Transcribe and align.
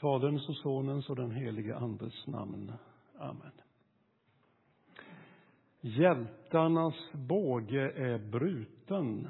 Faderns 0.00 0.48
och 0.48 0.56
Sonens 0.56 1.10
och 1.10 1.16
den 1.16 1.30
helige 1.30 1.76
Andes 1.76 2.26
namn. 2.26 2.72
Amen. 3.18 3.52
Hjältarnas 5.80 7.12
båge 7.12 7.90
är 7.90 8.18
bruten, 8.18 9.28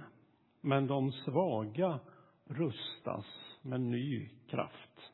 men 0.61 0.87
de 0.87 1.13
svaga 1.13 1.99
rustas 2.45 3.27
med 3.63 3.81
ny 3.81 4.29
kraft. 4.47 5.13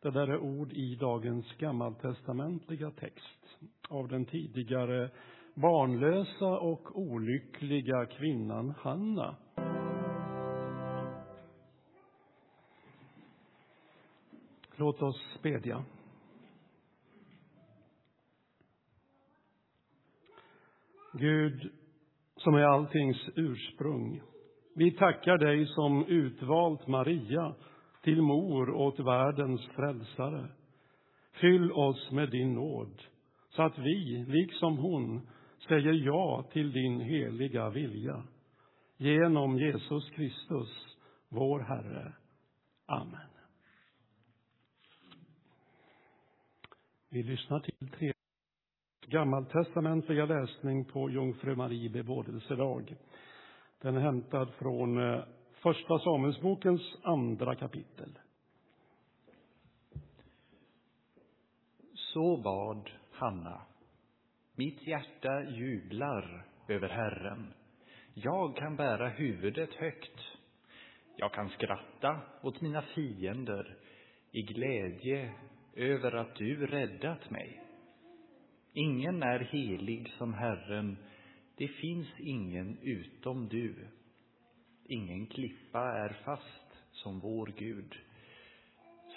Det 0.00 0.10
där 0.10 0.28
är 0.28 0.38
ord 0.38 0.72
i 0.72 0.96
dagens 0.96 1.46
gammaltestamentliga 1.58 2.90
text 2.90 3.58
av 3.88 4.08
den 4.08 4.24
tidigare 4.24 5.10
barnlösa 5.54 6.58
och 6.58 6.98
olyckliga 6.98 8.06
kvinnan 8.06 8.74
Hanna. 8.78 9.36
Låt 14.82 15.02
oss 15.02 15.38
bedja. 15.42 15.84
Gud, 21.12 21.72
som 22.36 22.54
är 22.54 22.62
alltings 22.62 23.16
ursprung, 23.36 24.22
vi 24.74 24.90
tackar 24.90 25.38
dig 25.38 25.66
som 25.66 26.06
utvalt 26.06 26.86
Maria 26.86 27.54
till 28.02 28.22
mor 28.22 28.70
åt 28.70 29.00
världens 29.00 29.66
frälsare. 29.66 30.48
Fyll 31.40 31.72
oss 31.72 32.10
med 32.12 32.30
din 32.30 32.54
nåd, 32.54 33.02
så 33.48 33.62
att 33.62 33.78
vi, 33.78 34.24
liksom 34.28 34.78
hon, 34.78 35.28
säger 35.68 35.92
ja 35.92 36.44
till 36.52 36.72
din 36.72 37.00
heliga 37.00 37.70
vilja. 37.70 38.22
Genom 38.96 39.58
Jesus 39.58 40.10
Kristus, 40.10 40.96
vår 41.28 41.60
Herre. 41.60 42.12
Amen. 42.86 43.31
Vi 47.14 47.22
lyssnar 47.22 47.60
till 47.60 47.90
tre 47.90 48.12
gammaltestamentliga 49.06 50.26
läsning 50.26 50.84
på 50.84 51.10
Jungfru 51.10 51.56
Marie 51.56 51.90
bebådelsedag. 51.90 52.96
Den 53.80 53.96
är 53.96 54.00
hämtad 54.00 54.54
från 54.58 55.12
eh, 55.12 55.24
Första 55.52 55.98
Samuelsbokens 55.98 56.82
andra 57.02 57.54
kapitel. 57.54 58.18
Så 61.94 62.36
bad 62.36 62.90
Hanna. 63.10 63.62
Mitt 64.54 64.86
hjärta 64.86 65.42
jublar 65.50 66.46
över 66.68 66.88
Herren. 66.88 67.52
Jag 68.14 68.56
kan 68.56 68.76
bära 68.76 69.08
huvudet 69.08 69.74
högt. 69.74 70.20
Jag 71.16 71.32
kan 71.32 71.48
skratta 71.48 72.20
åt 72.42 72.60
mina 72.60 72.82
fiender 72.82 73.76
i 74.30 74.42
glädje 74.42 75.34
över 75.74 76.14
att 76.14 76.34
du 76.34 76.66
räddat 76.66 77.30
mig. 77.30 77.62
Ingen 78.72 79.22
är 79.22 79.38
helig 79.38 80.12
som 80.18 80.34
Herren, 80.34 80.96
det 81.56 81.68
finns 81.68 82.08
ingen 82.18 82.78
utom 82.82 83.48
du. 83.48 83.88
Ingen 84.84 85.26
klippa 85.26 85.80
är 85.80 86.16
fast 86.24 86.82
som 86.90 87.20
vår 87.20 87.52
Gud. 87.58 87.94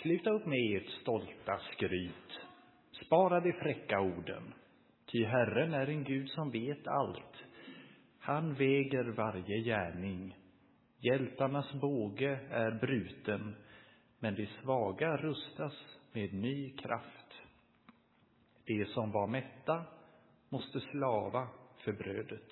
Sluta 0.02 0.30
upp 0.30 0.46
med 0.46 0.78
ert 0.78 0.90
stolta 1.02 1.60
skryt. 1.74 2.40
Spara 3.06 3.40
de 3.40 3.54
fräcka 3.54 4.00
orden. 4.00 4.54
Ty 5.12 5.24
Herren 5.24 5.74
är 5.74 5.88
en 5.88 6.04
Gud 6.04 6.30
som 6.30 6.52
vet 6.52 6.88
allt. 6.88 7.44
Han 8.20 8.54
väger 8.54 9.04
varje 9.04 9.64
gärning. 9.64 10.36
Hjältarnas 11.00 11.74
båge 11.74 12.40
är 12.50 12.72
bruten, 12.72 13.56
men 14.20 14.36
de 14.36 14.48
svaga 14.62 15.18
rustas 15.18 15.74
med 16.16 16.34
ny 16.34 16.70
kraft. 16.70 17.42
De 18.66 18.86
som 18.86 19.12
var 19.12 19.28
mätta 19.28 19.86
måste 20.50 20.80
slava 20.80 21.48
för 21.78 21.94
brödet. 21.94 22.52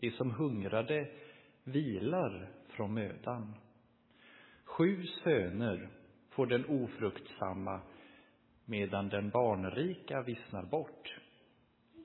De 0.00 0.10
som 0.10 0.30
hungrade 0.30 1.10
vilar 1.64 2.50
från 2.68 2.94
mödan. 2.94 3.54
Sju 4.64 5.06
söner 5.24 5.90
får 6.30 6.46
den 6.46 6.64
ofruktsamma 6.66 7.80
medan 8.64 9.08
den 9.08 9.30
barnrika 9.30 10.22
vissnar 10.22 10.62
bort. 10.62 11.16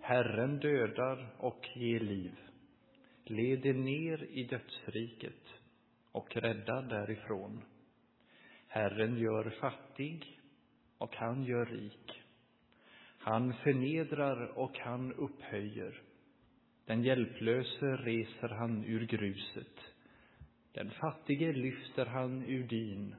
Herren 0.02 0.60
dödar 0.60 1.36
och 1.38 1.68
ger 1.76 2.00
liv, 2.00 2.40
leder 3.24 3.74
ner 3.74 4.24
i 4.24 4.44
dödsriket 4.44 5.44
och 6.12 6.36
räddar 6.36 6.82
därifrån. 6.82 7.62
Herren 8.68 9.18
gör 9.18 9.50
fattig 9.50 10.37
och 10.98 11.16
han 11.16 11.44
gör 11.44 11.66
rik. 11.66 12.22
Han 13.18 13.54
förnedrar 13.54 14.58
och 14.58 14.78
han 14.80 15.14
upphöjer. 15.14 16.02
Den 16.86 17.04
hjälplöse 17.04 17.96
reser 17.96 18.48
han 18.48 18.86
ur 18.86 19.06
gruset. 19.06 19.80
Den 20.74 20.92
fattige 20.92 21.54
lyfter 21.54 22.06
han 22.06 22.44
ur 22.46 22.64
dyn. 22.68 23.16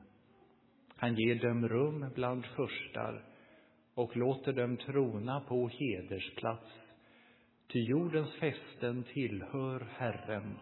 Han 0.96 1.14
ger 1.14 1.34
dem 1.34 1.68
rum 1.68 2.10
bland 2.14 2.46
förstar 2.46 3.24
och 3.94 4.16
låter 4.16 4.52
dem 4.52 4.76
trona 4.76 5.40
på 5.40 5.68
hedersplats. 5.68 6.70
Ty 7.66 7.78
jordens 7.78 8.34
fästen 8.34 9.04
tillhör 9.04 9.88
Herren. 9.96 10.58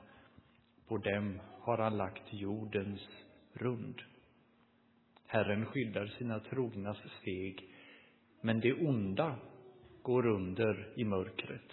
På 0.88 0.98
dem 0.98 1.40
har 1.60 1.78
han 1.78 1.96
lagt 1.96 2.32
jordens 2.32 3.08
rund. 3.52 4.02
Herren 5.26 5.66
skyddar 5.66 6.06
sina 6.06 6.40
trognas 6.40 6.98
steg, 7.20 7.68
men 8.40 8.60
det 8.60 8.72
onda 8.74 9.36
går 10.02 10.26
under 10.26 10.88
i 10.96 11.04
mörkret. 11.04 11.72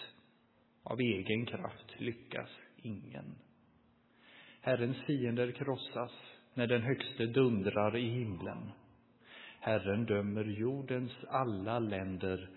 Av 0.83 1.01
egen 1.01 1.45
kraft 1.45 1.95
lyckas 1.97 2.49
ingen. 2.81 3.35
Herrens 4.61 4.97
fiender 5.05 5.51
krossas 5.51 6.11
när 6.53 6.67
den 6.67 6.81
högste 6.81 7.25
dundrar 7.25 7.97
i 7.97 8.09
himlen. 8.09 8.71
Herren 9.59 10.05
dömer 10.05 10.43
jordens 10.43 11.11
alla 11.29 11.79
länder, 11.79 12.49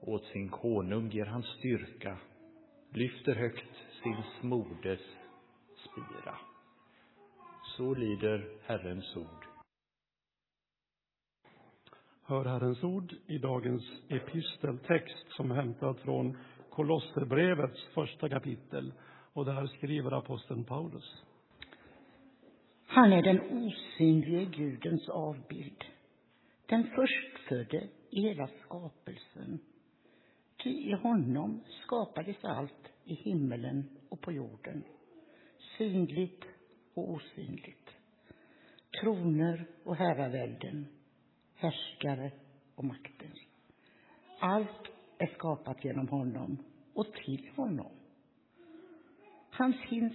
åt 0.00 0.24
sin 0.24 0.48
konung 0.48 1.10
ger 1.10 1.24
han 1.24 1.42
styrka, 1.42 2.18
lyfter 2.90 3.34
högt 3.34 3.76
sin 4.02 4.16
smordes 4.40 5.00
spira. 5.76 6.38
Så 7.76 7.94
lyder 7.94 8.48
Herrens 8.66 9.16
ord. 9.16 9.41
Hör 12.24 12.44
Herrens 12.44 12.84
ord 12.84 13.14
i 13.26 13.38
dagens 13.38 13.82
episteltext 14.08 15.26
som 15.28 15.50
är 15.50 15.54
hämtad 15.54 15.98
från 15.98 16.38
Kolosserbrevets 16.70 17.84
första 17.94 18.28
kapitel. 18.28 18.92
Och 19.32 19.44
där 19.44 19.66
skriver 19.66 20.12
aposteln 20.18 20.64
Paulus. 20.64 21.22
Han 22.86 23.12
är 23.12 23.22
den 23.22 23.40
osynlige 23.40 24.44
Gudens 24.44 25.08
avbild, 25.08 25.84
den 26.66 26.84
förstfödde 26.84 27.88
i 28.10 28.20
hela 28.20 28.48
skapelsen. 28.64 29.58
Ty 30.62 30.70
i 30.70 30.92
honom 30.92 31.60
skapades 31.84 32.44
allt 32.44 32.92
i 33.04 33.14
himmelen 33.14 33.88
och 34.08 34.20
på 34.20 34.32
jorden, 34.32 34.84
synligt 35.78 36.44
och 36.94 37.10
osynligt. 37.10 37.90
Troner 39.00 39.66
och 39.84 39.96
herravälden, 39.96 40.86
härskare 41.62 42.30
och 42.74 42.84
makter. 42.84 43.30
Allt 44.38 44.90
är 45.18 45.26
skapat 45.26 45.84
genom 45.84 46.08
honom 46.08 46.58
och 46.94 47.12
till 47.12 47.50
honom. 47.56 47.92
Han 49.50 49.74
finns 49.88 50.14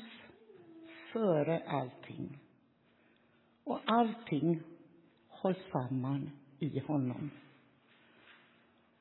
före 1.13 1.63
allting 1.67 2.39
och 3.63 3.79
allting 3.85 4.61
hålls 5.27 5.57
samman 5.71 6.29
i 6.59 6.79
honom. 6.79 7.29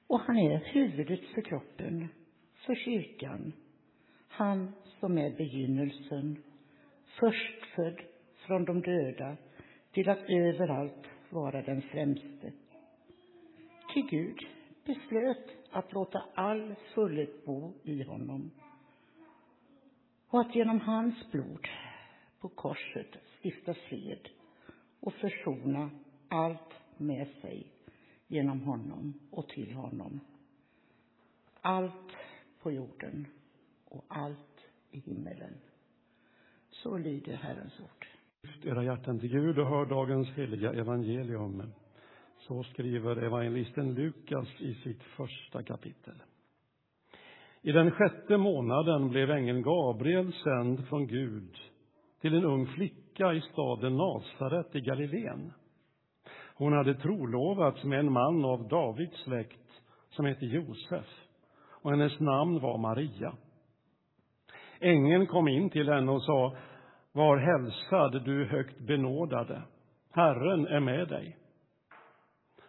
Och 0.06 0.20
han 0.20 0.36
är 0.36 0.58
huvudet 0.58 1.20
för 1.34 1.42
kroppen, 1.42 2.08
för 2.66 2.74
kyrkan. 2.74 3.52
Han 4.28 4.72
som 5.00 5.18
är 5.18 5.30
begynnelsen, 5.30 6.42
förstfödd 7.20 8.00
från 8.46 8.64
de 8.64 8.80
döda 8.80 9.36
till 9.92 10.08
att 10.08 10.24
överallt 10.28 11.06
vara 11.32 11.62
den 11.62 11.82
främste. 11.82 12.52
Ty 13.94 14.02
Gud 14.02 14.38
beslöt 14.84 15.50
att 15.70 15.92
låta 15.92 16.24
all 16.34 16.74
fullhet 16.94 17.44
bo 17.44 17.72
i 17.82 18.02
honom 18.02 18.50
och 20.28 20.40
att 20.40 20.54
genom 20.54 20.80
hans 20.80 21.30
blod 21.30 21.68
på 22.40 22.48
korset 22.48 23.16
stifta 23.42 23.74
fred 23.74 24.28
och 25.00 25.14
försona 25.14 25.90
allt 26.28 26.74
med 26.96 27.28
sig 27.42 27.66
genom 28.26 28.60
honom 28.60 29.20
och 29.30 29.48
till 29.48 29.72
honom. 29.72 30.20
Allt 31.60 32.16
på 32.62 32.72
jorden 32.72 33.26
och 33.84 34.04
allt 34.08 34.60
i 34.90 34.98
himmelen. 34.98 35.54
Så 36.70 36.98
lyder 36.98 37.36
Herrens 37.36 37.80
ord. 37.80 38.15
Lyft 38.56 38.66
era 38.66 38.84
hjärtan 38.84 39.18
till 39.18 39.28
Gud 39.28 39.58
och 39.58 39.66
hör 39.66 39.86
dagens 39.86 40.28
heliga 40.28 40.72
evangelium. 40.72 41.62
Så 42.38 42.62
skriver 42.62 43.16
evangelisten 43.16 43.94
Lukas 43.94 44.48
i 44.60 44.74
sitt 44.74 45.02
första 45.02 45.62
kapitel. 45.62 46.14
I 47.62 47.72
den 47.72 47.90
sjätte 47.90 48.36
månaden 48.36 49.08
blev 49.08 49.30
ängeln 49.30 49.62
Gabriel 49.62 50.32
sänd 50.32 50.88
från 50.88 51.06
Gud 51.06 51.56
till 52.20 52.34
en 52.34 52.44
ung 52.44 52.66
flicka 52.66 53.32
i 53.32 53.40
staden 53.40 53.96
Nasaret 53.96 54.76
i 54.76 54.80
Galileen. 54.80 55.52
Hon 56.54 56.72
hade 56.72 56.94
trolovats 56.94 57.84
med 57.84 57.98
en 57.98 58.12
man 58.12 58.44
av 58.44 58.68
Davids 58.68 59.22
släkt 59.24 59.82
som 60.10 60.24
hette 60.24 60.46
Josef 60.46 61.06
och 61.68 61.90
hennes 61.90 62.20
namn 62.20 62.60
var 62.60 62.78
Maria. 62.78 63.36
Ängeln 64.80 65.26
kom 65.26 65.48
in 65.48 65.70
till 65.70 65.88
henne 65.88 66.12
och 66.12 66.22
sa 66.22 66.56
var 67.16 67.36
hälsad, 67.36 68.24
du 68.24 68.44
högt 68.44 68.78
benådade. 68.78 69.62
Herren 70.12 70.66
är 70.66 70.80
med 70.80 71.08
dig. 71.08 71.36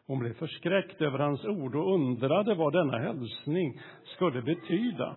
Hon 0.05 0.19
blev 0.19 0.33
förskräckt 0.33 1.01
över 1.01 1.19
hans 1.19 1.45
ord 1.45 1.75
och 1.75 1.93
undrade 1.93 2.55
vad 2.55 2.73
denna 2.73 2.97
hälsning 2.97 3.79
skulle 4.15 4.41
betyda. 4.41 5.15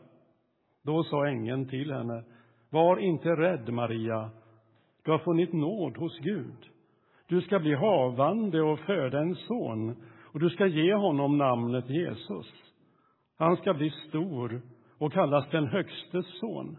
Då 0.82 1.03
sa 1.03 1.27
ängeln 1.27 1.69
till 1.69 1.93
henne, 1.93 2.25
var 2.71 2.97
inte 2.97 3.29
rädd, 3.29 3.73
Maria. 3.73 4.31
Du 5.05 5.11
har 5.11 5.19
funnit 5.19 5.53
nåd 5.53 5.97
hos 5.97 6.19
Gud. 6.19 6.69
Du 7.26 7.41
ska 7.41 7.59
bli 7.59 7.75
havande 7.75 8.62
och 8.62 8.79
föda 8.79 9.19
en 9.19 9.35
son, 9.35 9.97
och 10.33 10.41
du 10.41 10.50
ska 10.50 10.67
ge 10.67 10.94
honom 10.94 11.38
namnet 11.38 11.91
Jesus. 11.91 12.47
Han 13.38 13.56
ska 13.56 13.75
bli 13.75 13.91
stor 14.09 14.62
och 14.99 15.12
kallas 15.12 15.50
den 15.50 15.67
Högstes 15.67 16.38
son. 16.41 16.79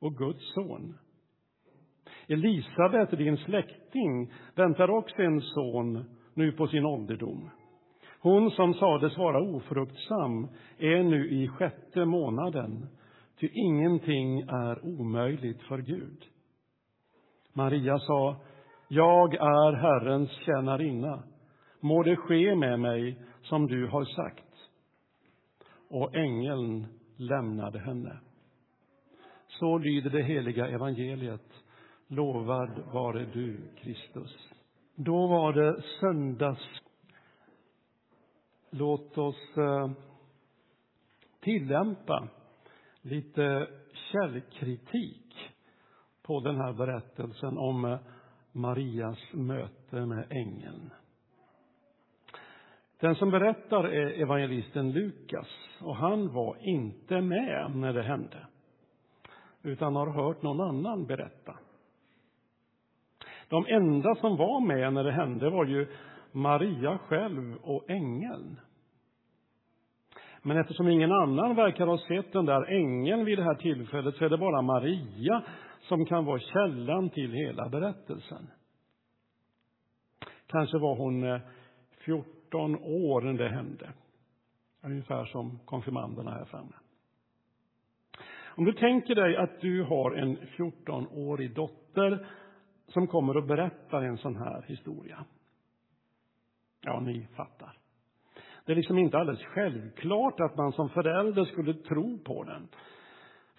och 0.00 0.16
Guds 0.16 0.54
son. 0.54 0.98
Elisabet, 2.28 3.10
din 3.10 3.36
släkting, 3.36 4.32
väntar 4.54 4.90
också 4.90 5.22
en 5.22 5.40
son 5.40 6.04
nu 6.34 6.52
på 6.52 6.66
sin 6.66 6.86
ålderdom. 6.86 7.50
Hon 8.20 8.50
som 8.50 8.74
sades 8.74 9.18
vara 9.18 9.56
ofruktsam 9.56 10.48
är 10.78 11.02
nu 11.02 11.30
i 11.30 11.48
sjätte 11.48 12.04
månaden, 12.04 12.86
ty 13.40 13.48
ingenting 13.52 14.40
är 14.40 14.84
omöjligt 14.84 15.62
för 15.62 15.78
Gud. 15.78 16.24
Maria 17.52 17.98
sa, 17.98 18.36
jag 18.88 19.34
är 19.34 19.72
Herrens 19.72 20.30
tjänarinna. 20.30 21.22
Må 21.80 22.02
det 22.02 22.16
ske 22.16 22.54
med 22.54 22.80
mig 22.80 23.18
som 23.42 23.66
du 23.66 23.86
har 23.86 24.04
sagt. 24.04 24.54
Och 25.88 26.14
ängeln 26.14 26.86
lämnade 27.16 27.78
henne. 27.78 28.20
Så 29.58 29.78
lyder 29.78 30.10
det 30.10 30.22
heliga 30.22 30.66
evangeliet. 30.66 31.64
Lovad 32.08 32.82
vare 32.92 33.24
du, 33.32 33.56
Kristus. 33.76 34.48
Då 34.94 35.26
var 35.26 35.52
det 35.52 35.82
söndags. 36.00 36.80
Låt 38.70 39.18
oss 39.18 39.56
eh, 39.56 39.90
tillämpa 41.40 42.28
lite 43.02 43.68
källkritik 44.12 45.34
på 46.22 46.40
den 46.40 46.56
här 46.56 46.72
berättelsen 46.72 47.58
om 47.58 47.84
eh, 47.84 47.98
Marias 48.52 49.18
möte 49.32 50.06
med 50.06 50.26
ängeln. 50.30 50.90
Den 53.00 53.14
som 53.14 53.30
berättar 53.30 53.84
är 53.84 54.22
evangelisten 54.22 54.92
Lukas 54.92 55.48
och 55.80 55.96
han 55.96 56.32
var 56.32 56.56
inte 56.60 57.20
med 57.20 57.76
när 57.76 57.92
det 57.92 58.02
hände 58.02 58.46
utan 59.66 59.96
har 59.96 60.06
hört 60.06 60.42
någon 60.42 60.60
annan 60.60 61.06
berätta. 61.06 61.56
De 63.48 63.66
enda 63.66 64.14
som 64.14 64.36
var 64.36 64.66
med 64.66 64.92
när 64.92 65.04
det 65.04 65.12
hände 65.12 65.50
var 65.50 65.64
ju 65.64 65.86
Maria 66.32 66.98
själv 66.98 67.56
och 67.62 67.90
ängeln. 67.90 68.60
Men 70.42 70.58
eftersom 70.58 70.88
ingen 70.88 71.12
annan 71.12 71.56
verkar 71.56 71.86
ha 71.86 71.98
sett 71.98 72.32
den 72.32 72.44
där 72.44 72.72
ängeln 72.72 73.24
vid 73.24 73.38
det 73.38 73.44
här 73.44 73.54
tillfället 73.54 74.14
så 74.14 74.24
är 74.24 74.28
det 74.28 74.38
bara 74.38 74.62
Maria 74.62 75.42
som 75.80 76.06
kan 76.06 76.24
vara 76.24 76.38
källan 76.38 77.10
till 77.10 77.32
hela 77.32 77.68
berättelsen. 77.68 78.50
Kanske 80.46 80.78
var 80.78 80.96
hon 80.96 81.24
eh, 81.24 81.40
14 82.04 82.74
år 82.76 83.20
när 83.20 83.32
det 83.32 83.48
hände. 83.48 83.92
Ungefär 84.82 85.24
som 85.24 85.58
konfirmanderna 85.64 86.30
här 86.30 86.44
framme. 86.44 86.72
Om 88.56 88.64
du 88.64 88.72
tänker 88.72 89.14
dig 89.14 89.36
att 89.36 89.60
du 89.60 89.82
har 89.82 90.10
en 90.12 90.38
14-årig 90.38 91.54
dotter 91.54 92.26
som 92.88 93.06
kommer 93.06 93.36
och 93.36 93.46
berättar 93.46 94.02
en 94.02 94.18
sån 94.18 94.36
här 94.36 94.64
historia. 94.68 95.24
Ja, 96.82 97.00
ni 97.00 97.26
fattar. 97.36 97.72
Det 98.64 98.72
är 98.72 98.76
liksom 98.76 98.98
inte 98.98 99.18
alldeles 99.18 99.44
självklart 99.44 100.40
att 100.40 100.56
man 100.56 100.72
som 100.72 100.88
förälder 100.88 101.44
skulle 101.44 101.74
tro 101.74 102.18
på 102.18 102.44
den. 102.44 102.68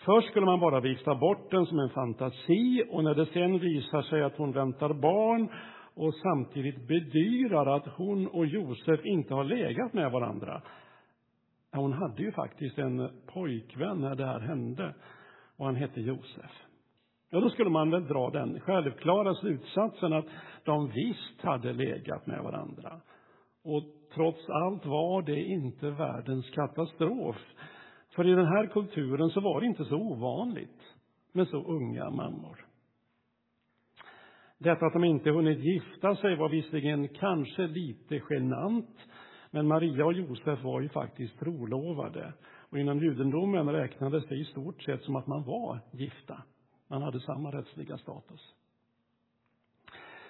Först 0.06 0.30
skulle 0.30 0.46
man 0.46 0.60
bara 0.60 0.80
vifta 0.80 1.16
bort 1.16 1.52
den 1.52 1.66
som 1.66 1.80
en 1.80 1.90
fantasi 1.90 2.84
och 2.90 3.04
när 3.04 3.16
det 3.16 3.26
sen 3.26 3.60
visar 3.60 4.02
sig 4.02 4.24
att 4.24 4.38
hon 4.38 4.52
väntar 4.52 4.94
barn 4.94 5.50
och 5.94 6.14
samtidigt 6.14 6.88
bedyrar 6.88 7.76
att 7.76 7.88
hon 7.88 8.28
och 8.28 8.46
Josef 8.46 9.06
inte 9.06 9.34
har 9.34 9.44
legat 9.44 9.94
med 9.94 10.12
varandra, 10.12 10.62
Ja 11.78 11.82
hon 11.82 11.94
hade 11.94 12.24
ju 12.24 12.32
faktiskt 12.32 12.78
en 12.78 13.10
pojkvän 13.26 14.02
när 14.02 14.16
det 14.16 14.26
här 14.26 14.40
hände 14.40 14.94
och 15.58 15.66
han 15.66 15.76
hette 15.76 16.02
Josef. 16.02 16.52
Ja, 17.30 17.40
då 17.40 17.50
skulle 17.50 17.70
man 17.70 17.92
väl 17.92 18.08
dra 18.08 18.30
den 18.30 18.60
självklara 18.60 19.36
slutsatsen 19.36 20.14
att 20.14 20.26
de 20.64 20.88
visst 20.90 21.42
hade 21.42 21.74
legat 21.74 22.28
med 22.28 22.44
varandra. 22.44 23.02
Och 23.64 23.84
trots 24.14 24.50
allt 24.50 24.86
var 24.86 25.22
det 25.22 25.42
inte 25.42 25.90
världens 25.90 26.50
katastrof. 26.50 27.36
För 28.16 28.28
i 28.28 28.36
den 28.36 28.48
här 28.48 28.68
kulturen 28.68 29.30
så 29.30 29.40
var 29.40 29.62
det 29.62 29.68
inte 29.68 29.86
så 29.86 29.96
ovanligt 29.96 30.82
med 31.32 31.48
så 31.48 31.64
unga 31.64 32.10
mammor. 32.10 32.66
Detta 34.58 34.86
att 34.86 34.94
de 34.94 35.04
inte 35.04 35.30
hunnit 35.30 35.60
gifta 35.60 36.16
sig 36.16 36.36
var 36.36 36.50
visserligen 36.50 37.08
kanske 37.08 37.68
lite 37.68 38.22
genant 38.30 38.98
men 39.52 39.68
Maria 39.68 40.06
och 40.06 40.14
Josef 40.14 40.64
var 40.64 40.82
ju 40.82 40.90
faktiskt 40.90 41.40
trolovade. 41.40 42.34
Och 42.70 42.80
inom 42.80 43.00
judendomen 43.00 43.70
räknades 43.70 44.28
det 44.28 44.36
i 44.36 44.46
stort 44.46 44.84
sett 44.84 45.04
som 45.04 45.16
att 45.16 45.28
man 45.28 45.44
var 45.44 45.80
gifta. 45.92 46.44
Man 46.88 47.02
hade 47.02 47.20
samma 47.20 47.52
rättsliga 47.52 47.98
status. 47.98 48.54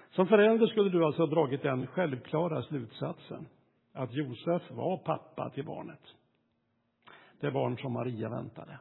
Som 0.09 0.27
förälder 0.27 0.67
skulle 0.67 0.89
du 0.89 1.05
alltså 1.05 1.21
ha 1.21 1.27
dragit 1.27 1.61
den 1.61 1.87
självklara 1.87 2.63
slutsatsen 2.63 3.47
att 3.93 4.13
Josef 4.13 4.71
var 4.71 4.97
pappa 4.97 5.49
till 5.49 5.65
barnet. 5.65 6.01
Det 7.39 7.51
barn 7.51 7.77
som 7.77 7.93
Maria 7.93 8.29
väntade. 8.29 8.79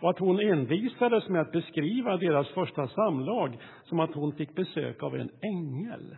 Och 0.00 0.10
att 0.10 0.18
hon 0.18 0.40
envisades 0.40 1.28
med 1.28 1.40
att 1.40 1.52
beskriva 1.52 2.16
deras 2.16 2.48
första 2.48 2.88
samlag 2.88 3.58
som 3.84 4.00
att 4.00 4.14
hon 4.14 4.32
fick 4.32 4.54
besök 4.54 5.02
av 5.02 5.14
en 5.16 5.30
ängel 5.40 6.16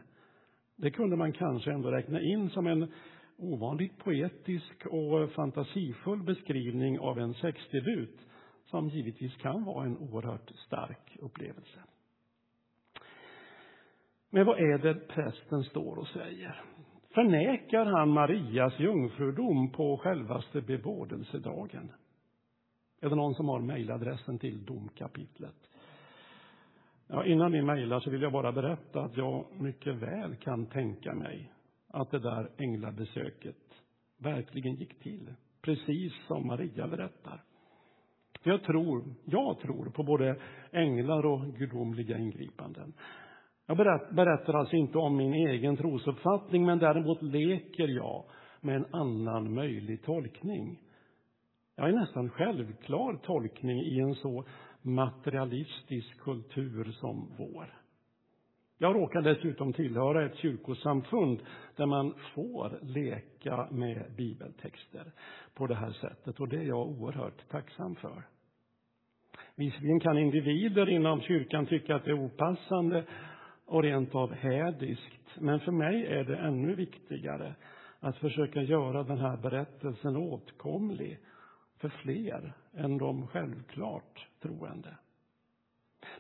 det 0.76 0.90
kunde 0.90 1.16
man 1.16 1.32
kanske 1.32 1.72
ändå 1.72 1.90
räkna 1.90 2.20
in 2.20 2.50
som 2.50 2.66
en 2.66 2.92
ovanligt 3.38 3.98
poetisk 3.98 4.86
och 4.86 5.32
fantasifull 5.32 6.22
beskrivning 6.22 6.98
av 6.98 7.18
en 7.18 7.34
sexdebut 7.34 8.26
som 8.64 8.88
givetvis 8.88 9.36
kan 9.36 9.64
vara 9.64 9.84
en 9.86 9.98
oerhört 9.98 10.50
stark 10.66 11.16
upplevelse. 11.20 11.80
Men 14.30 14.46
vad 14.46 14.58
är 14.58 14.78
det 14.78 14.94
prästen 14.94 15.64
står 15.64 15.98
och 15.98 16.08
säger? 16.08 16.62
Förnekar 17.14 17.84
han 17.84 18.08
Marias 18.10 18.80
jungfrudom 18.80 19.72
på 19.72 19.96
självaste 19.96 20.60
bebådelsedagen? 20.60 21.92
Är 23.00 23.08
det 23.08 23.16
någon 23.16 23.34
som 23.34 23.48
har 23.48 23.60
mejladressen 23.60 24.38
till 24.38 24.64
domkapitlet? 24.64 25.56
Ja, 27.08 27.24
innan 27.24 27.52
ni 27.52 27.62
mejlar 27.62 28.00
så 28.00 28.10
vill 28.10 28.22
jag 28.22 28.32
bara 28.32 28.52
berätta 28.52 29.00
att 29.00 29.16
jag 29.16 29.46
mycket 29.60 29.94
väl 29.94 30.36
kan 30.36 30.66
tänka 30.66 31.14
mig 31.14 31.52
att 31.88 32.10
det 32.10 32.18
där 32.18 32.50
änglabesöket 32.58 33.56
verkligen 34.18 34.74
gick 34.74 34.98
till, 35.02 35.34
precis 35.62 36.12
som 36.26 36.46
Maria 36.46 36.88
berättar. 36.88 37.42
Jag 38.42 38.62
tror, 38.62 39.04
jag 39.24 39.58
tror 39.58 39.90
på 39.90 40.02
både 40.02 40.36
änglar 40.72 41.26
och 41.26 41.46
gudomliga 41.58 42.18
ingripanden. 42.18 42.92
Jag 43.66 43.76
berättar 44.10 44.54
alltså 44.54 44.76
inte 44.76 44.98
om 44.98 45.16
min 45.16 45.34
egen 45.34 45.76
trosuppfattning, 45.76 46.66
men 46.66 46.78
däremot 46.78 47.22
leker 47.22 47.88
jag 47.88 48.24
med 48.60 48.76
en 48.76 48.94
annan 48.94 49.54
möjlig 49.54 50.02
tolkning. 50.02 50.80
Jag 51.76 51.88
en 51.88 51.92
nästan 51.92 52.30
självklar 52.30 53.16
tolkning 53.22 53.80
i 53.80 54.00
en 54.00 54.14
så 54.14 54.44
materialistisk 54.82 56.20
kultur 56.20 56.84
som 56.92 57.30
vår. 57.38 57.74
Jag 58.78 58.94
råkar 58.94 59.22
dessutom 59.22 59.72
tillhöra 59.72 60.26
ett 60.26 60.36
kyrkosamfund 60.36 61.42
där 61.76 61.86
man 61.86 62.14
får 62.34 62.78
leka 62.82 63.68
med 63.70 64.04
bibeltexter 64.16 65.12
på 65.54 65.66
det 65.66 65.74
här 65.74 65.92
sättet 65.92 66.40
och 66.40 66.48
det 66.48 66.56
är 66.56 66.62
jag 66.62 66.88
oerhört 66.88 67.48
tacksam 67.48 67.94
för. 67.94 68.22
Visserligen 69.54 70.00
kan 70.00 70.18
individer 70.18 70.88
inom 70.88 71.20
kyrkan 71.20 71.66
tycka 71.66 71.96
att 71.96 72.04
det 72.04 72.10
är 72.10 72.24
opassande 72.24 73.04
och 73.66 73.82
rent 73.82 74.14
av 74.14 74.32
hädiskt, 74.32 75.40
men 75.40 75.60
för 75.60 75.72
mig 75.72 76.06
är 76.06 76.24
det 76.24 76.36
ännu 76.36 76.74
viktigare 76.74 77.54
att 78.00 78.16
försöka 78.16 78.62
göra 78.62 79.02
den 79.02 79.18
här 79.18 79.36
berättelsen 79.36 80.16
åtkomlig 80.16 81.18
för 81.80 81.88
fler 81.88 82.52
än 82.76 82.98
de 82.98 83.26
självklart 83.26 84.28
troende. 84.42 84.96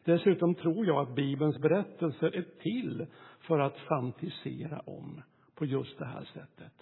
Dessutom 0.04 0.54
tror 0.54 0.86
jag 0.86 1.02
att 1.02 1.14
Bibelns 1.14 1.58
berättelser 1.58 2.36
är 2.36 2.46
till 2.62 3.06
för 3.40 3.58
att 3.58 3.78
fantisera 3.78 4.80
om 4.80 5.22
på 5.54 5.64
just 5.64 5.98
det 5.98 6.06
här 6.06 6.24
sättet. 6.24 6.72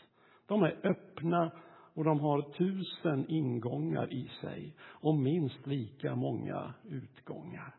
De 0.46 0.62
är 0.62 0.80
öppna 0.82 1.52
och 1.94 2.04
de 2.04 2.20
har 2.20 2.42
tusen 2.42 3.26
ingångar 3.28 4.12
i 4.12 4.30
sig 4.40 4.74
och 4.80 5.14
minst 5.14 5.66
lika 5.66 6.14
många 6.14 6.74
utgångar. 6.84 7.74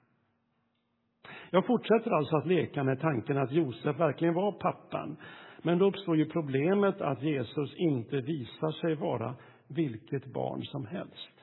Jag 1.50 1.66
fortsätter 1.66 2.12
alltså 2.12 2.36
att 2.38 2.48
leka 2.48 2.84
med 2.84 3.00
tanken 3.00 3.38
att 3.38 3.52
Josef 3.52 4.00
verkligen 4.00 4.34
var 4.34 4.52
pappan. 4.52 5.18
Men 5.62 5.78
då 5.78 5.86
uppstår 5.86 6.18
ju 6.18 6.26
problemet 6.26 7.02
att 7.02 7.24
Jesus 7.24 7.76
inte 7.78 8.22
visar 8.22 8.72
sig 8.72 8.96
vara 8.96 9.36
vilket 9.68 10.26
barn 10.26 10.64
som 10.64 10.86
helst. 10.86 11.35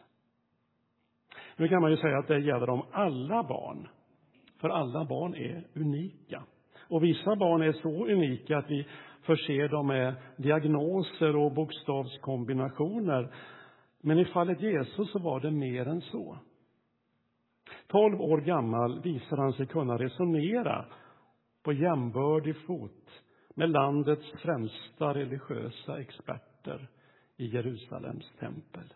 Nu 1.63 1.69
kan 1.69 1.83
man 1.83 1.91
ju 1.91 1.97
säga 1.97 2.19
att 2.19 2.29
det 2.29 2.39
gäller 2.39 2.71
om 2.71 2.83
alla 2.93 3.43
barn. 3.43 3.89
För 4.61 4.69
alla 4.69 5.05
barn 5.05 5.35
är 5.35 5.67
unika. 5.75 6.43
Och 6.89 7.05
vissa 7.05 7.37
barn 7.37 7.63
är 7.63 7.73
så 7.73 8.07
unika 8.07 8.59
att 8.59 8.71
vi 8.71 8.87
förser 9.23 9.69
dem 9.69 9.87
med 9.87 10.15
diagnoser 10.37 11.37
och 11.37 11.53
bokstavskombinationer. 11.53 13.35
Men 14.01 14.19
i 14.19 14.25
fallet 14.25 14.61
Jesus 14.61 15.13
så 15.13 15.19
var 15.19 15.41
det 15.41 15.51
mer 15.51 15.89
än 15.89 16.01
så. 16.01 16.39
Tolv 17.87 18.21
år 18.21 18.41
gammal 18.41 19.03
visar 19.03 19.37
han 19.37 19.53
sig 19.53 19.67
kunna 19.67 19.99
resonera 19.99 20.85
på 21.63 21.73
jämbördig 21.73 22.57
fot 22.67 23.23
med 23.55 23.71
landets 23.71 24.33
främsta 24.43 25.15
religiösa 25.15 26.01
experter 26.01 26.89
i 27.37 27.47
Jerusalems 27.47 28.33
tempel. 28.39 28.95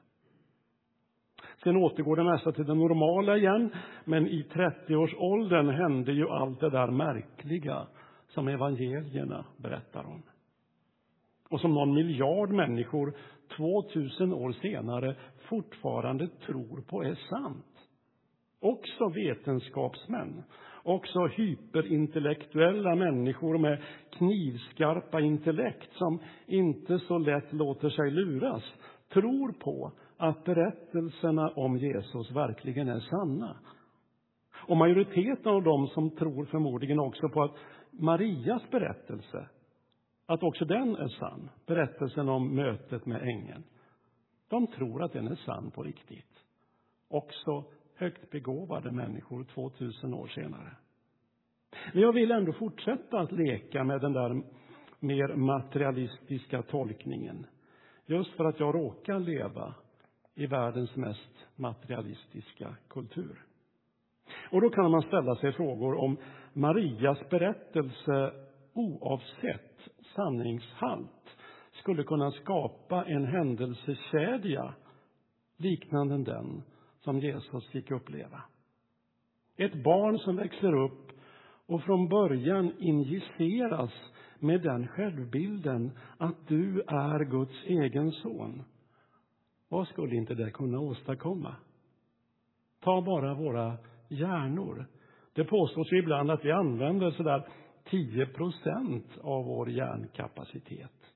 Sen 1.62 1.76
återgår 1.76 2.16
det 2.16 2.24
mesta 2.24 2.52
till 2.52 2.66
det 2.66 2.74
normala 2.74 3.36
igen, 3.36 3.70
men 4.04 4.26
i 4.26 4.46
30-årsåldern 4.52 5.68
hände 5.68 6.12
ju 6.12 6.28
allt 6.28 6.60
det 6.60 6.70
där 6.70 6.90
märkliga 6.90 7.86
som 8.28 8.48
evangelierna 8.48 9.44
berättar 9.56 10.06
om. 10.06 10.22
Och 11.50 11.60
som 11.60 11.74
någon 11.74 11.94
miljard 11.94 12.50
människor 12.50 13.14
2000 13.56 14.32
år 14.32 14.52
senare 14.52 15.16
fortfarande 15.48 16.28
tror 16.28 16.80
på 16.80 17.02
är 17.02 17.14
sant. 17.14 17.88
Också 18.60 19.08
vetenskapsmän, 19.08 20.42
också 20.82 21.26
hyperintellektuella 21.26 22.94
människor 22.94 23.58
med 23.58 23.82
knivskarpa 24.10 25.20
intellekt 25.20 25.92
som 25.92 26.18
inte 26.46 26.98
så 26.98 27.18
lätt 27.18 27.52
låter 27.52 27.90
sig 27.90 28.10
luras, 28.10 28.62
tror 29.12 29.52
på 29.52 29.92
att 30.16 30.44
berättelserna 30.44 31.48
om 31.48 31.76
Jesus 31.76 32.30
verkligen 32.30 32.88
är 32.88 33.00
sanna. 33.00 33.56
Och 34.68 34.76
majoriteten 34.76 35.52
av 35.52 35.62
dem 35.62 35.86
som 35.86 36.10
tror 36.10 36.44
förmodligen 36.44 36.98
också 36.98 37.28
på 37.28 37.42
att 37.42 37.56
Marias 37.90 38.70
berättelse, 38.70 39.48
att 40.26 40.42
också 40.42 40.64
den 40.64 40.96
är 40.96 41.08
sann, 41.08 41.50
berättelsen 41.66 42.28
om 42.28 42.54
mötet 42.54 43.06
med 43.06 43.22
ängeln, 43.22 43.64
de 44.48 44.66
tror 44.66 45.02
att 45.02 45.12
den 45.12 45.28
är 45.28 45.36
sann 45.36 45.70
på 45.70 45.82
riktigt. 45.82 46.44
Också 47.08 47.64
högt 47.96 48.30
begåvade 48.30 48.92
människor 48.92 49.44
2000 49.44 50.14
år 50.14 50.26
senare. 50.26 50.76
Men 51.92 52.02
jag 52.02 52.12
vill 52.12 52.30
ändå 52.30 52.52
fortsätta 52.52 53.20
att 53.20 53.32
leka 53.32 53.84
med 53.84 54.00
den 54.00 54.12
där 54.12 54.42
mer 55.00 55.36
materialistiska 55.36 56.62
tolkningen. 56.62 57.46
Just 58.06 58.30
för 58.30 58.44
att 58.44 58.60
jag 58.60 58.74
råkar 58.74 59.18
leva 59.18 59.74
i 60.36 60.46
världens 60.46 60.96
mest 60.96 61.46
materialistiska 61.56 62.76
kultur. 62.88 63.44
Och 64.50 64.60
då 64.60 64.70
kan 64.70 64.90
man 64.90 65.02
ställa 65.02 65.36
sig 65.36 65.52
frågor 65.52 65.94
om 65.94 66.16
Marias 66.52 67.18
berättelse 67.30 68.32
oavsett 68.72 69.88
sanningshalt 70.14 71.36
skulle 71.72 72.02
kunna 72.02 72.30
skapa 72.30 73.04
en 73.04 73.26
händelsekedja 73.26 74.74
liknande 75.56 76.18
den 76.18 76.62
som 77.00 77.18
Jesus 77.18 77.66
fick 77.68 77.90
uppleva. 77.90 78.42
Ett 79.56 79.84
barn 79.84 80.18
som 80.18 80.36
växer 80.36 80.84
upp 80.84 81.12
och 81.66 81.82
från 81.82 82.08
början 82.08 82.72
injiceras 82.78 83.92
med 84.38 84.62
den 84.62 84.88
självbilden 84.88 85.90
att 86.18 86.48
du 86.48 86.80
är 86.80 87.24
Guds 87.24 87.64
egen 87.66 88.12
son. 88.12 88.64
Vad 89.68 89.88
skulle 89.88 90.16
inte 90.16 90.34
det 90.34 90.50
kunna 90.50 90.80
åstadkomma? 90.80 91.56
Ta 92.80 93.02
bara 93.02 93.34
våra 93.34 93.76
hjärnor. 94.08 94.86
Det 95.32 95.44
påstås 95.44 95.92
ju 95.92 95.98
ibland 95.98 96.30
att 96.30 96.44
vi 96.44 96.52
använder 96.52 97.10
sådär 97.10 97.48
10 97.84 98.26
procent 98.26 99.18
av 99.22 99.44
vår 99.44 99.70
hjärnkapacitet. 99.70 101.14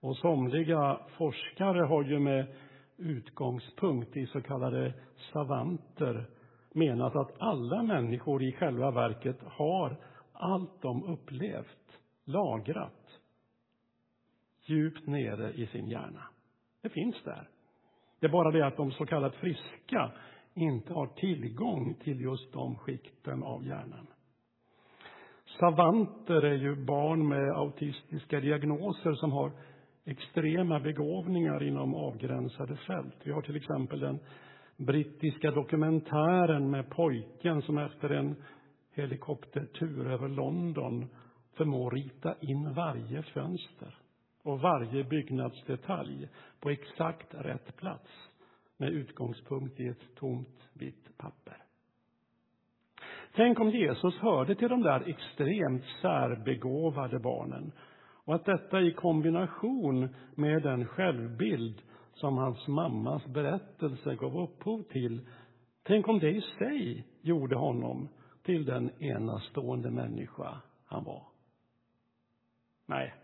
Och 0.00 0.16
somliga 0.16 1.00
forskare 1.18 1.86
har 1.86 2.04
ju 2.04 2.18
med 2.18 2.46
utgångspunkt 2.96 4.16
i 4.16 4.26
så 4.26 4.40
kallade 4.40 4.94
savanter 5.32 6.26
menat 6.74 7.16
att 7.16 7.40
alla 7.40 7.82
människor 7.82 8.42
i 8.42 8.52
själva 8.52 8.90
verket 8.90 9.42
har 9.42 9.96
allt 10.32 10.82
de 10.82 11.04
upplevt 11.04 12.00
lagrat 12.24 13.20
djupt 14.64 15.06
nere 15.06 15.52
i 15.52 15.66
sin 15.66 15.88
hjärna. 15.88 16.22
Det 16.82 16.88
finns 16.88 17.22
där. 17.24 17.48
Det 18.22 18.26
är 18.26 18.32
bara 18.32 18.50
det 18.50 18.66
att 18.66 18.76
de 18.76 18.90
så 18.92 19.06
kallat 19.06 19.34
friska 19.34 20.10
inte 20.54 20.92
har 20.92 21.06
tillgång 21.06 21.94
till 21.94 22.20
just 22.20 22.52
de 22.52 22.76
skikten 22.76 23.42
av 23.42 23.66
hjärnan. 23.66 24.06
Savanter 25.60 26.42
är 26.44 26.54
ju 26.54 26.84
barn 26.84 27.28
med 27.28 27.52
autistiska 27.56 28.40
diagnoser 28.40 29.12
som 29.12 29.32
har 29.32 29.52
extrema 30.04 30.80
begåvningar 30.80 31.62
inom 31.62 31.94
avgränsade 31.94 32.76
fält. 32.76 33.16
Vi 33.24 33.32
har 33.32 33.42
till 33.42 33.56
exempel 33.56 34.00
den 34.00 34.18
brittiska 34.76 35.50
dokumentären 35.50 36.70
med 36.70 36.90
pojken 36.90 37.62
som 37.62 37.78
efter 37.78 38.10
en 38.10 38.36
helikoptertur 38.94 40.10
över 40.10 40.28
London 40.28 41.08
förmår 41.56 41.90
rita 41.90 42.34
in 42.40 42.74
varje 42.74 43.22
fönster 43.22 44.01
och 44.42 44.60
varje 44.60 45.04
byggnadsdetalj 45.04 46.28
på 46.60 46.70
exakt 46.70 47.34
rätt 47.34 47.76
plats 47.76 48.10
med 48.76 48.92
utgångspunkt 48.92 49.80
i 49.80 49.88
ett 49.88 50.14
tomt 50.14 50.68
vitt 50.72 51.16
papper. 51.16 51.56
Tänk 53.34 53.60
om 53.60 53.70
Jesus 53.70 54.18
hörde 54.18 54.54
till 54.54 54.68
de 54.68 54.82
där 54.82 55.08
extremt 55.08 55.84
särbegåvade 56.02 57.18
barnen 57.18 57.72
och 58.24 58.34
att 58.34 58.44
detta 58.44 58.80
i 58.80 58.92
kombination 58.92 60.08
med 60.34 60.62
den 60.62 60.86
självbild 60.86 61.82
som 62.14 62.36
hans 62.38 62.68
mammas 62.68 63.26
berättelse 63.26 64.14
gav 64.14 64.38
upphov 64.38 64.82
till, 64.82 65.28
tänk 65.82 66.08
om 66.08 66.18
det 66.18 66.30
i 66.30 66.40
sig 66.58 67.06
gjorde 67.20 67.56
honom 67.56 68.08
till 68.42 68.64
den 68.64 69.02
enastående 69.02 69.90
människa 69.90 70.60
han 70.86 71.04
var. 71.04 71.22
Nej, 72.86 73.14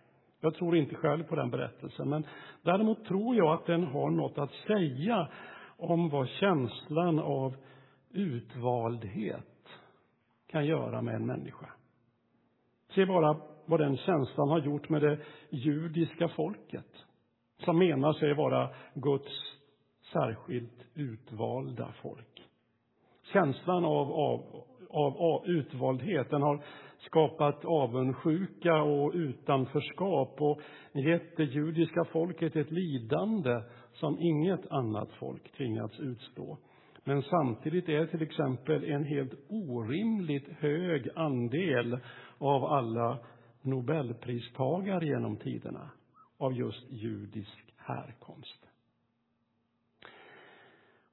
jag 0.40 0.54
tror 0.54 0.76
inte 0.76 0.94
själv 0.94 1.24
på 1.24 1.36
den 1.36 1.50
berättelsen, 1.50 2.08
men 2.08 2.26
däremot 2.62 3.04
tror 3.04 3.36
jag 3.36 3.52
att 3.54 3.66
den 3.66 3.84
har 3.84 4.10
något 4.10 4.38
att 4.38 4.52
säga 4.52 5.28
om 5.76 6.08
vad 6.08 6.28
känslan 6.28 7.18
av 7.18 7.56
utvaldhet 8.10 9.68
kan 10.46 10.66
göra 10.66 11.02
med 11.02 11.14
en 11.14 11.26
människa. 11.26 11.66
Se 12.94 13.06
bara 13.06 13.36
vad 13.66 13.80
den 13.80 13.96
känslan 13.96 14.48
har 14.48 14.60
gjort 14.60 14.88
med 14.88 15.02
det 15.02 15.18
judiska 15.50 16.28
folket 16.28 17.04
som 17.64 17.78
menar 17.78 18.12
sig 18.12 18.34
vara 18.34 18.70
Guds 18.94 19.58
särskilt 20.12 20.84
utvalda 20.94 21.92
folk. 22.02 22.42
Känslan 23.32 23.84
av, 23.84 24.12
av, 24.12 24.64
av, 24.90 25.16
av 25.16 25.46
utvaldhet 25.46 26.30
den 26.30 26.42
har 26.42 26.64
skapat 26.98 27.64
avundsjuka 27.64 28.82
och 28.82 29.12
utanförskap 29.14 30.42
och 30.42 30.60
gett 30.92 31.36
det 31.36 31.44
judiska 31.44 32.04
folket 32.04 32.56
ett 32.56 32.70
lidande 32.70 33.62
som 33.92 34.18
inget 34.20 34.70
annat 34.70 35.08
folk 35.12 35.52
tvingats 35.56 36.00
utstå. 36.00 36.58
Men 37.04 37.22
samtidigt 37.22 37.88
är 37.88 38.06
till 38.06 38.22
exempel 38.22 38.84
en 38.84 39.04
helt 39.04 39.34
orimligt 39.48 40.48
hög 40.58 41.08
andel 41.14 41.98
av 42.38 42.64
alla 42.64 43.18
nobelpristagare 43.62 45.06
genom 45.06 45.36
tiderna 45.36 45.90
av 46.38 46.52
just 46.52 46.90
judisk 46.90 47.74
härkomst. 47.76 48.66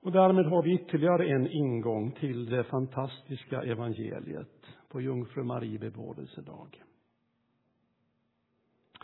Och 0.01 0.11
därmed 0.11 0.45
har 0.45 0.63
vi 0.63 0.73
ytterligare 0.73 1.29
en 1.29 1.47
ingång 1.47 2.11
till 2.11 2.45
det 2.45 2.63
fantastiska 2.63 3.61
evangeliet 3.61 4.65
på 4.95 5.01
Jungfru 5.01 5.43
Marie 5.43 5.79
bebådelsedag. 5.79 6.83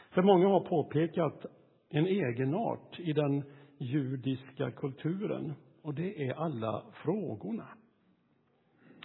För 0.09 0.21
många 0.21 0.47
har 0.47 0.59
påpekat 0.59 1.45
en 1.89 2.05
egenart 2.05 2.99
i 2.99 3.13
den 3.13 3.43
judiska 3.77 4.71
kulturen 4.71 5.53
och 5.81 5.93
det 5.93 6.27
är 6.27 6.33
alla 6.33 6.83
frågorna. 7.03 7.67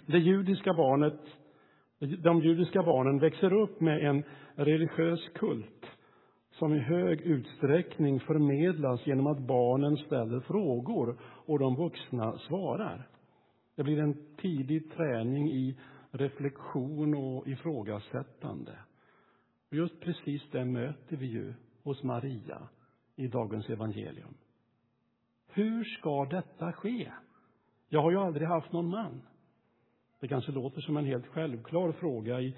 Det 0.05 0.17
judiska 0.17 0.73
barnet, 0.73 1.19
de 2.23 2.41
judiska 2.41 2.83
barnen 2.83 3.19
växer 3.19 3.53
upp 3.53 3.81
med 3.81 4.05
en 4.09 4.23
religiös 4.55 5.29
kult 5.35 5.85
som 6.51 6.73
i 6.73 6.79
hög 6.79 7.21
utsträckning 7.21 8.19
förmedlas 8.19 9.07
genom 9.07 9.27
att 9.27 9.39
barnen 9.39 9.97
ställer 9.97 10.39
frågor 10.39 11.17
och 11.21 11.59
de 11.59 11.75
vuxna 11.75 12.37
svarar. 12.37 13.07
Det 13.75 13.83
blir 13.83 13.99
en 13.99 14.35
tidig 14.37 14.91
träning 14.91 15.51
i 15.51 15.77
reflektion 16.11 17.15
och 17.15 17.47
ifrågasättande. 17.47 18.79
Och 19.69 19.73
just 19.73 19.99
precis 19.99 20.41
det 20.51 20.65
möter 20.65 21.17
vi 21.17 21.25
ju 21.25 21.53
hos 21.83 22.03
Maria 22.03 22.67
i 23.15 23.27
dagens 23.27 23.69
evangelium. 23.69 24.33
Hur 25.47 25.83
ska 25.83 26.25
detta 26.25 26.71
ske? 26.71 27.11
Jag 27.89 28.01
har 28.01 28.11
ju 28.11 28.17
aldrig 28.17 28.47
haft 28.47 28.71
någon 28.71 28.89
man. 28.89 29.21
Det 30.19 30.27
kanske 30.27 30.51
låter 30.51 30.81
som 30.81 30.97
en 30.97 31.05
helt 31.05 31.27
självklar 31.27 31.91
fråga 31.91 32.41
i 32.41 32.55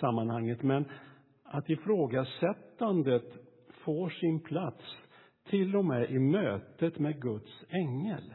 sammanhanget, 0.00 0.62
men 0.62 0.84
att 1.42 1.70
ifrågasättandet 1.70 3.38
får 3.68 4.10
sin 4.10 4.40
plats 4.40 4.84
till 5.44 5.76
och 5.76 5.84
med 5.84 6.10
i 6.10 6.18
mötet 6.18 6.98
med 6.98 7.22
Guds 7.22 7.64
ängel, 7.68 8.34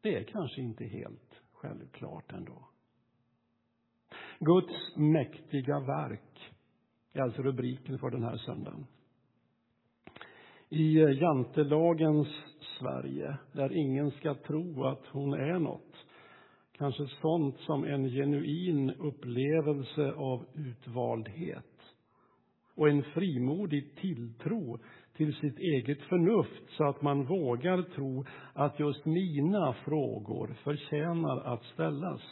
det 0.00 0.16
är 0.16 0.24
kanske 0.24 0.60
inte 0.60 0.84
helt 0.84 1.42
självklart 1.52 2.32
ändå. 2.32 2.68
Guds 4.44 4.96
mäktiga 4.96 5.80
verk 5.80 6.52
är 7.12 7.20
alltså 7.20 7.42
rubriken 7.42 7.98
för 7.98 8.10
den 8.10 8.22
här 8.22 8.36
söndagen. 8.36 8.86
I 10.68 10.98
jantelagens 10.98 12.28
Sverige, 12.78 13.36
där 13.52 13.72
ingen 13.72 14.10
ska 14.10 14.34
tro 14.34 14.84
att 14.84 15.06
hon 15.12 15.32
är 15.32 15.58
något, 15.58 16.06
kanske 16.78 17.06
sånt 17.06 17.58
som 17.58 17.84
en 17.84 18.08
genuin 18.08 18.90
upplevelse 18.90 20.12
av 20.12 20.46
utvaldhet 20.54 21.94
och 22.76 22.88
en 22.88 23.02
frimodig 23.02 23.94
tilltro 23.94 24.78
till 25.16 25.34
sitt 25.34 25.58
eget 25.58 26.02
förnuft 26.02 26.70
så 26.76 26.84
att 26.84 27.02
man 27.02 27.24
vågar 27.24 27.82
tro 27.82 28.24
att 28.52 28.80
just 28.80 29.04
mina 29.04 29.72
frågor 29.72 30.56
förtjänar 30.64 31.40
att 31.54 31.64
ställas. 31.64 32.22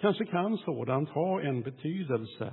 Kanske 0.00 0.24
kan 0.24 0.56
sådant 0.56 1.08
ha 1.08 1.40
en 1.40 1.62
betydelse 1.62 2.52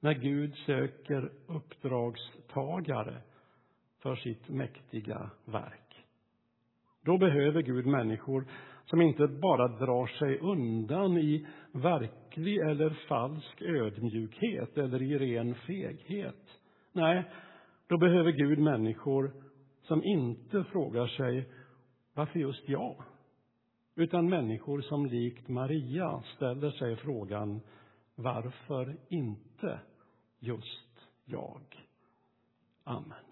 när 0.00 0.14
Gud 0.14 0.54
söker 0.54 1.32
uppdragstagare 1.46 3.22
för 4.02 4.16
sitt 4.16 4.48
mäktiga 4.48 5.30
verk. 5.44 6.04
Då 7.04 7.18
behöver 7.18 7.62
Gud 7.62 7.86
människor 7.86 8.46
som 8.84 9.02
inte 9.02 9.26
bara 9.26 9.68
drar 9.68 10.06
sig 10.06 10.38
undan 10.38 11.18
i 11.18 11.46
verklig 11.72 12.58
eller 12.58 12.90
falsk 13.08 13.62
ödmjukhet 13.62 14.78
eller 14.78 15.02
i 15.02 15.18
ren 15.18 15.54
feghet. 15.54 16.60
Nej, 16.92 17.24
då 17.88 17.98
behöver 17.98 18.30
Gud 18.30 18.58
människor 18.58 19.32
som 19.82 20.04
inte 20.04 20.64
frågar 20.64 21.06
sig 21.06 21.48
varför 22.14 22.38
just 22.38 22.68
jag? 22.68 23.04
Utan 24.00 24.28
människor 24.28 24.80
som 24.80 25.06
likt 25.06 25.48
Maria 25.48 26.22
ställer 26.36 26.70
sig 26.70 26.96
frågan 26.96 27.60
varför 28.14 28.96
inte 29.08 29.80
just 30.38 31.08
jag? 31.24 31.60
Amen. 32.84 33.24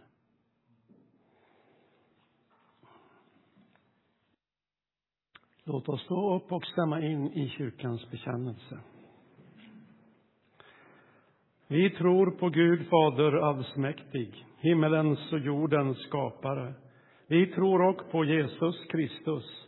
Låt 5.64 5.88
oss 5.88 6.02
stå 6.02 6.36
upp 6.36 6.52
och 6.52 6.66
stämma 6.66 7.00
in 7.00 7.32
i 7.32 7.48
kyrkans 7.48 8.10
bekännelse. 8.10 8.78
Vi 11.66 11.90
tror 11.90 12.30
på 12.30 12.48
Gud 12.48 12.88
Fader 12.88 13.32
allsmäktig, 13.32 14.46
himmelens 14.58 15.32
och 15.32 15.38
jordens 15.38 15.98
skapare. 15.98 16.74
Vi 17.26 17.46
tror 17.46 17.88
också 17.88 18.04
på 18.10 18.24
Jesus 18.24 18.84
Kristus, 18.90 19.67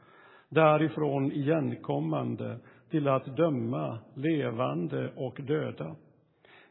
därifrån 0.51 1.31
igenkommande 1.31 2.59
till 2.89 3.07
att 3.07 3.37
döma 3.37 3.99
levande 4.15 5.11
och 5.15 5.41
döda. 5.41 5.95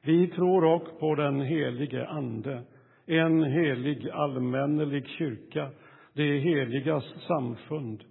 Vi 0.02 0.28
tror 0.28 0.64
också 0.64 0.94
på 0.94 1.14
den 1.14 1.40
helige 1.40 2.06
Ande, 2.06 2.62
en 3.06 3.42
helig 3.42 4.10
allmännelig 4.10 5.06
kyrka, 5.06 5.70
det 6.12 6.38
heligas 6.38 7.04
samfund, 7.26 8.04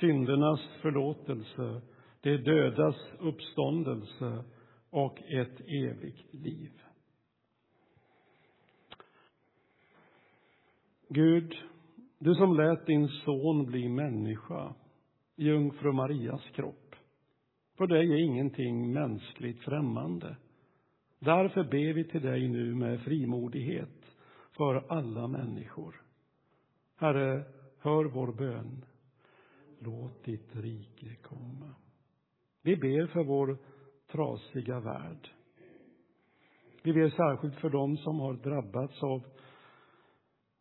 syndernas 0.00 0.60
förlåtelse, 0.82 1.80
de 2.20 2.36
dödas 2.36 2.96
uppståndelse 3.20 4.44
och 4.90 5.18
ett 5.18 5.60
evigt 5.60 6.34
liv. 6.34 6.70
Gud, 11.08 11.54
du 12.18 12.34
som 12.34 12.56
lät 12.56 12.86
din 12.86 13.08
son 13.08 13.66
bli 13.66 13.88
människa 13.88 14.74
jungfru 15.36 15.92
Marias 15.92 16.50
kropp. 16.50 16.94
För 17.76 17.86
dig 17.86 18.12
är 18.12 18.24
ingenting 18.24 18.92
mänskligt 18.92 19.60
främmande. 19.60 20.36
Därför 21.18 21.64
ber 21.64 21.92
vi 21.92 22.04
till 22.04 22.22
dig 22.22 22.48
nu 22.48 22.74
med 22.74 23.00
frimodighet 23.00 24.16
för 24.56 24.84
alla 24.88 25.28
människor. 25.28 26.02
Herre, 26.96 27.44
hör 27.78 28.04
vår 28.04 28.32
bön. 28.32 28.84
Låt 29.78 30.24
ditt 30.24 30.56
rike 30.56 31.14
komma. 31.22 31.74
Vi 32.62 32.76
ber 32.76 33.06
för 33.06 33.24
vår 33.24 33.58
trasiga 34.06 34.80
värld. 34.80 35.28
Vi 36.82 36.92
ber 36.92 37.08
särskilt 37.08 37.56
för 37.56 37.70
dem 37.70 37.96
som 37.96 38.20
har 38.20 38.34
drabbats 38.34 39.02
av 39.02 39.22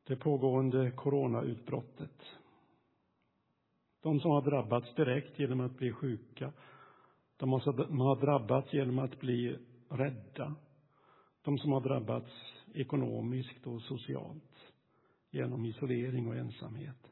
det 0.07 0.15
pågående 0.15 0.91
coronautbrottet. 0.91 2.21
De 4.03 4.19
som 4.19 4.31
har 4.31 4.41
drabbats 4.41 4.95
direkt 4.95 5.39
genom 5.39 5.59
att 5.59 5.77
bli 5.77 5.91
sjuka. 5.91 6.53
De 7.37 7.59
som 7.59 7.99
har 7.99 8.21
drabbats 8.21 8.73
genom 8.73 8.99
att 8.99 9.19
bli 9.19 9.57
rädda. 9.89 10.55
De 11.43 11.57
som 11.57 11.71
har 11.71 11.81
drabbats 11.81 12.31
ekonomiskt 12.73 13.67
och 13.67 13.81
socialt 13.81 14.73
genom 15.31 15.65
isolering 15.65 16.27
och 16.27 16.35
ensamhet. 16.35 17.11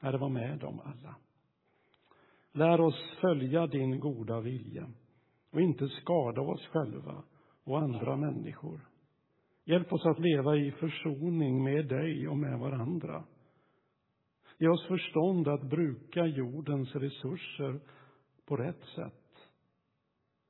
Herre, 0.00 0.18
var 0.18 0.28
med 0.28 0.58
dem 0.58 0.80
alla. 0.84 1.16
Lär 2.52 2.80
oss 2.80 3.16
följa 3.20 3.66
din 3.66 4.00
goda 4.00 4.40
vilja 4.40 4.90
och 5.50 5.60
inte 5.60 5.88
skada 5.88 6.40
oss 6.40 6.66
själva 6.66 7.22
och 7.64 7.78
andra 7.78 8.16
människor. 8.16 8.80
Hjälp 9.64 9.92
oss 9.92 10.06
att 10.06 10.18
leva 10.18 10.56
i 10.56 10.72
försoning 10.72 11.64
med 11.64 11.88
dig 11.88 12.28
och 12.28 12.36
med 12.36 12.58
varandra. 12.58 13.24
Ge 14.60 14.68
oss 14.68 14.86
förstånd 14.86 15.48
att 15.48 15.62
bruka 15.62 16.26
jordens 16.26 16.94
resurser 16.94 17.80
på 18.46 18.56
rätt 18.56 18.84
sätt. 18.94 19.50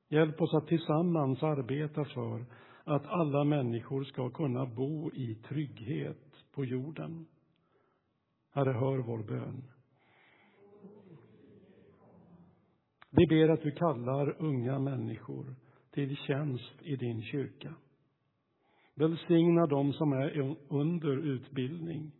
Hjälp 0.09 0.41
oss 0.41 0.55
att 0.55 0.67
tillsammans 0.67 1.43
arbeta 1.43 2.05
för 2.05 2.47
att 2.85 3.07
alla 3.07 3.45
människor 3.45 4.05
ska 4.05 4.31
kunna 4.31 4.67
bo 4.67 5.11
i 5.13 5.35
trygghet 5.35 6.45
på 6.55 6.65
jorden. 6.65 7.27
Herre, 8.53 8.73
hör 8.73 8.99
vår 8.99 9.23
bön. 9.23 9.65
Vi 13.11 13.27
ber 13.27 13.49
att 13.49 13.63
du 13.63 13.71
kallar 13.71 14.43
unga 14.43 14.79
människor 14.79 15.55
till 15.91 16.17
tjänst 16.17 16.83
i 16.83 16.97
din 16.97 17.23
kyrka. 17.23 17.75
Välsigna 18.95 19.67
dem 19.67 19.93
som 19.93 20.13
är 20.13 20.57
under 20.69 21.17
utbildning. 21.17 22.13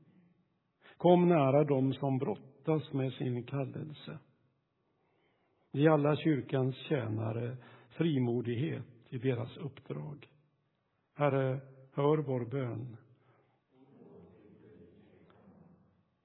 Kom 1.01 1.29
nära 1.29 1.65
dem 1.65 1.95
som 1.95 2.19
brottas 2.19 2.93
med 2.93 3.13
sin 3.13 3.43
kallelse. 3.43 4.19
Ge 5.73 5.89
alla 5.89 6.17
kyrkans 6.17 6.77
tjänare 6.77 7.57
frimodighet 7.89 8.87
i 9.09 9.19
deras 9.19 9.57
uppdrag. 9.57 10.29
Herre, 11.15 11.61
hör 11.93 12.19
vår 12.19 12.45
bön. 12.45 12.97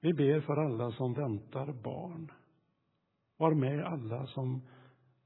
Vi 0.00 0.12
ber 0.12 0.40
för 0.40 0.56
alla 0.56 0.92
som 0.92 1.14
väntar 1.14 1.72
barn. 1.72 2.32
Var 3.36 3.54
med 3.54 3.84
alla 3.84 4.26
som 4.26 4.62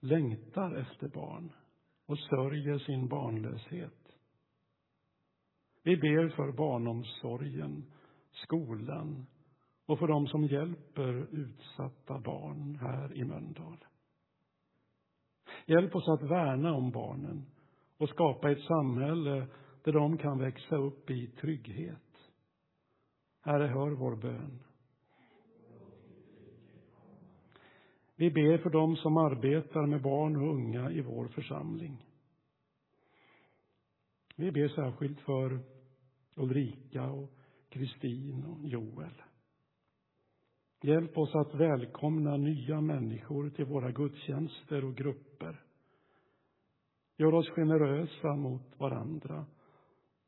längtar 0.01 0.75
efter 0.75 1.09
barn 1.09 1.53
och 2.07 2.19
sörjer 2.19 2.79
sin 2.79 3.09
barnlöshet. 3.09 4.17
Vi 5.83 5.97
ber 5.97 6.29
för 6.29 6.53
barnomsorgen, 6.53 7.93
skolan 8.31 9.27
och 9.91 9.99
för 9.99 10.09
dem 10.09 10.27
som 10.27 10.45
hjälper 10.45 11.27
utsatta 11.31 12.19
barn 12.19 12.79
här 12.81 13.17
i 13.17 13.25
Mölndal. 13.25 13.85
Hjälp 15.67 15.97
oss 15.97 16.09
att 16.09 16.23
värna 16.23 16.75
om 16.75 16.91
barnen 16.91 17.47
och 17.97 18.09
skapa 18.09 18.51
ett 18.51 18.63
samhälle 18.63 19.47
där 19.85 19.93
de 19.93 20.19
kan 20.19 20.39
växa 20.39 20.77
upp 20.77 21.11
i 21.11 21.27
trygghet. 21.27 22.31
Herre, 23.41 23.67
hör 23.67 23.91
vår 23.91 24.17
bön. 24.17 24.63
Vi 28.17 28.31
ber 28.31 28.59
för 28.59 28.71
dem 28.71 28.97
som 28.97 29.17
arbetar 29.17 29.87
med 29.87 30.03
barn 30.03 30.37
och 30.37 30.55
unga 30.55 30.91
i 30.91 31.01
vår 31.01 31.29
församling. 31.29 32.07
Vi 34.37 34.53
ber 34.53 34.69
särskilt 34.69 35.21
för 35.21 35.61
Ulrika 36.35 37.11
och 37.11 37.31
Kristin 37.69 38.45
och 38.45 38.69
Joel. 38.69 39.23
Hjälp 40.83 41.19
oss 41.19 41.35
att 41.35 41.55
välkomna 41.55 42.37
nya 42.37 42.81
människor 42.81 43.51
till 43.51 43.65
våra 43.65 43.91
gudstjänster 43.91 44.85
och 44.85 44.97
grupper. 44.97 45.63
Gör 47.17 47.35
oss 47.35 47.51
generösa 47.51 48.35
mot 48.35 48.81
varandra 48.81 49.47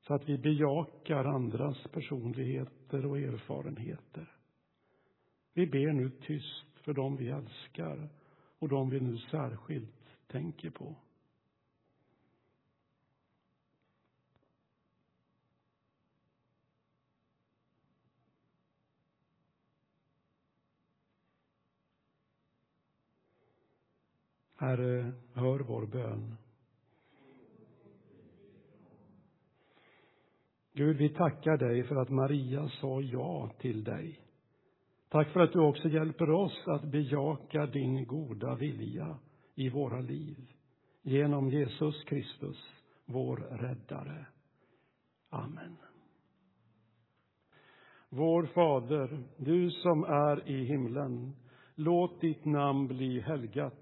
så 0.00 0.14
att 0.14 0.28
vi 0.28 0.38
bejakar 0.38 1.24
andras 1.24 1.82
personligheter 1.92 3.06
och 3.06 3.18
erfarenheter. 3.18 4.36
Vi 5.54 5.66
ber 5.66 5.92
nu 5.92 6.10
tyst 6.10 6.78
för 6.84 6.92
dem 6.94 7.16
vi 7.16 7.28
älskar 7.28 8.08
och 8.58 8.68
dem 8.68 8.90
vi 8.90 9.00
nu 9.00 9.18
särskilt 9.18 10.16
tänker 10.26 10.70
på. 10.70 10.96
Herre, 24.62 25.12
hör 25.34 25.60
vår 25.60 25.86
bön. 25.86 26.36
Gud, 30.72 30.96
vi 30.96 31.08
tackar 31.08 31.56
dig 31.56 31.84
för 31.84 31.96
att 31.96 32.10
Maria 32.10 32.68
sa 32.68 33.00
ja 33.00 33.50
till 33.58 33.84
dig. 33.84 34.20
Tack 35.08 35.28
för 35.28 35.40
att 35.40 35.52
du 35.52 35.60
också 35.60 35.88
hjälper 35.88 36.30
oss 36.30 36.64
att 36.66 36.84
bejaka 36.84 37.66
din 37.66 38.06
goda 38.06 38.54
vilja 38.54 39.18
i 39.54 39.68
våra 39.68 40.00
liv 40.00 40.36
genom 41.02 41.50
Jesus 41.50 42.04
Kristus, 42.04 42.58
vår 43.04 43.36
räddare. 43.36 44.26
Amen. 45.30 45.76
Vår 48.08 48.46
Fader, 48.46 49.24
du 49.36 49.70
som 49.70 50.04
är 50.04 50.48
i 50.48 50.64
himlen. 50.64 51.36
Låt 51.74 52.20
ditt 52.20 52.44
namn 52.44 52.88
bli 52.88 53.20
helgat. 53.20 53.81